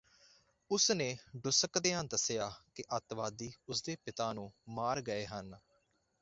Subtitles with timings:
[0.71, 5.55] ਉਸ ਨੇ ਡੁਸਕਦਿਆਂ ਦੱਸਿਆ ਕਿ ਅੱਤਵਾਦੀ ਉਹਦੇ ਪਿਤਾ ਨੂੰ ਮਾਰ ਗਏ ਹਨ